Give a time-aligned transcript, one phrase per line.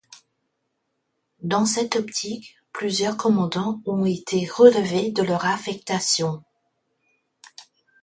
[1.43, 6.43] Dans cette optique, plusieurs commandants ont été relevés de leur affectation.